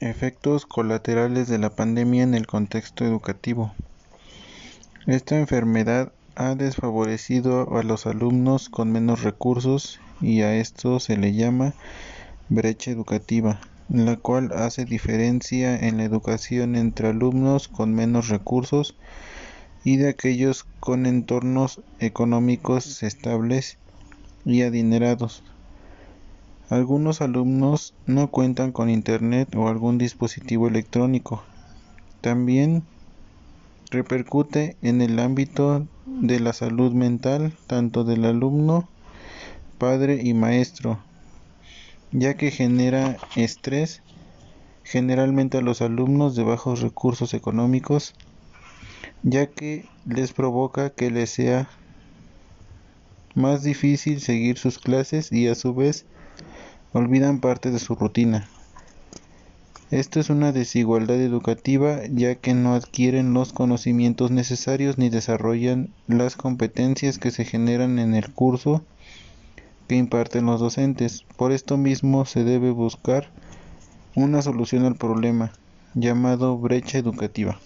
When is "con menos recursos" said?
8.68-9.98, 17.66-18.94